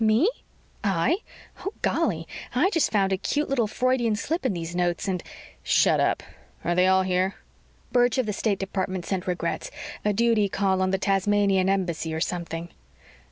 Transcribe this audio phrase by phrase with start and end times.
[0.03, 0.27] "Me?
[0.83, 1.17] I?
[1.63, 2.27] Oh, golly.
[2.55, 5.21] I just found a cute little Freudian slip in these notes and"
[5.63, 6.23] "Shut up.
[6.63, 7.35] Are they all here?"
[7.91, 9.69] "Birch of the State Department sent regrets.
[10.03, 12.69] A duty call on the Tasmanian Embassy or something."